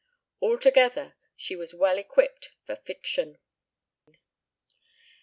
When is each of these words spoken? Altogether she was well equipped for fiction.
Altogether 0.41 1.13
she 1.35 1.55
was 1.55 1.75
well 1.75 1.99
equipped 1.99 2.49
for 2.65 2.75
fiction. 2.75 3.37